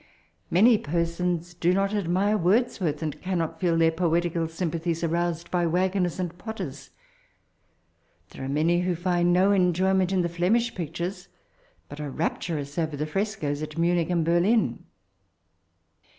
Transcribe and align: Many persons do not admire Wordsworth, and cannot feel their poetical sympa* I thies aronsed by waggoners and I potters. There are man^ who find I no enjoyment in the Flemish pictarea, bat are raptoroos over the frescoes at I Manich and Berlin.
Many 0.49 0.79
persons 0.79 1.53
do 1.53 1.75
not 1.75 1.93
admire 1.93 2.35
Wordsworth, 2.35 3.03
and 3.03 3.21
cannot 3.21 3.59
feel 3.59 3.77
their 3.77 3.91
poetical 3.91 4.47
sympa* 4.47 4.77
I 4.77 4.79
thies 4.79 5.03
aronsed 5.03 5.51
by 5.51 5.67
waggoners 5.67 6.19
and 6.19 6.31
I 6.31 6.35
potters. 6.37 6.89
There 8.31 8.43
are 8.43 8.47
man^ 8.47 8.81
who 8.83 8.95
find 8.95 9.29
I 9.37 9.41
no 9.41 9.51
enjoyment 9.51 10.11
in 10.11 10.23
the 10.23 10.27
Flemish 10.27 10.73
pictarea, 10.73 11.27
bat 11.87 11.99
are 12.01 12.09
raptoroos 12.09 12.79
over 12.79 12.97
the 12.97 13.05
frescoes 13.05 13.61
at 13.61 13.73
I 13.77 13.79
Manich 13.79 14.09
and 14.09 14.25
Berlin. 14.25 14.85